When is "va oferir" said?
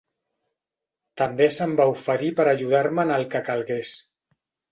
1.81-2.31